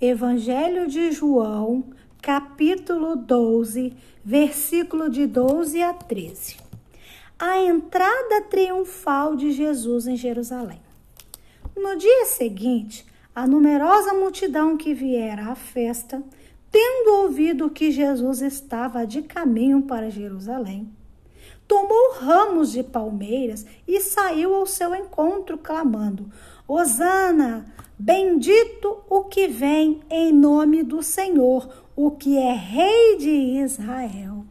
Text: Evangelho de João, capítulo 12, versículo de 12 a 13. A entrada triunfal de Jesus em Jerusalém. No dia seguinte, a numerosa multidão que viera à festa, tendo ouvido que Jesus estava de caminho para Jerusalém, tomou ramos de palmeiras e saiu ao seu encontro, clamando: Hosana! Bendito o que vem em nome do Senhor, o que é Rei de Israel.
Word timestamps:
Evangelho 0.00 0.86
de 0.86 1.10
João, 1.10 1.84
capítulo 2.20 3.16
12, 3.16 3.94
versículo 4.22 5.08
de 5.08 5.26
12 5.26 5.82
a 5.82 5.94
13. 5.94 6.58
A 7.38 7.60
entrada 7.62 8.42
triunfal 8.42 9.34
de 9.34 9.52
Jesus 9.52 10.06
em 10.06 10.14
Jerusalém. 10.14 10.82
No 11.74 11.96
dia 11.96 12.26
seguinte, 12.26 13.06
a 13.34 13.46
numerosa 13.46 14.12
multidão 14.12 14.76
que 14.76 14.92
viera 14.92 15.46
à 15.46 15.54
festa, 15.54 16.22
tendo 16.70 17.22
ouvido 17.22 17.70
que 17.70 17.90
Jesus 17.90 18.42
estava 18.42 19.06
de 19.06 19.22
caminho 19.22 19.80
para 19.80 20.10
Jerusalém, 20.10 20.90
tomou 21.66 22.16
ramos 22.20 22.70
de 22.70 22.82
palmeiras 22.82 23.64
e 23.88 23.98
saiu 24.02 24.54
ao 24.54 24.66
seu 24.66 24.94
encontro, 24.94 25.56
clamando: 25.56 26.30
Hosana! 26.68 27.64
Bendito 27.98 28.98
o 29.08 29.24
que 29.24 29.48
vem 29.48 30.02
em 30.10 30.30
nome 30.30 30.82
do 30.82 31.02
Senhor, 31.02 31.66
o 31.96 32.10
que 32.10 32.36
é 32.36 32.52
Rei 32.52 33.16
de 33.16 33.30
Israel. 33.30 34.44